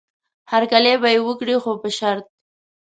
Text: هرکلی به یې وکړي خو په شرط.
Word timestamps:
هرکلی 0.51 0.95
به 1.01 1.09
یې 1.13 1.19
وکړي 1.27 1.55
خو 1.63 1.71
په 1.81 1.89
شرط. 1.97 2.25